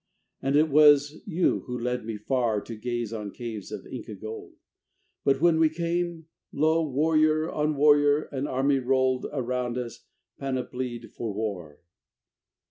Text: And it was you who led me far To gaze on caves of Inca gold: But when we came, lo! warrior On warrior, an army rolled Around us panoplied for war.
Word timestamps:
And 0.41 0.55
it 0.55 0.67
was 0.69 1.21
you 1.27 1.59
who 1.67 1.77
led 1.77 2.05
me 2.07 2.17
far 2.17 2.59
To 2.59 2.75
gaze 2.75 3.13
on 3.13 3.29
caves 3.29 3.71
of 3.71 3.85
Inca 3.85 4.15
gold: 4.15 4.55
But 5.23 5.41
when 5.41 5.59
we 5.59 5.69
came, 5.69 6.25
lo! 6.51 6.81
warrior 6.83 7.51
On 7.51 7.75
warrior, 7.75 8.23
an 8.31 8.47
army 8.47 8.79
rolled 8.79 9.27
Around 9.31 9.77
us 9.77 10.03
panoplied 10.39 11.11
for 11.11 11.31
war. 11.31 11.81